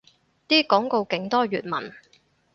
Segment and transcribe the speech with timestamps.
[0.47, 1.93] 啲廣告勁多粵文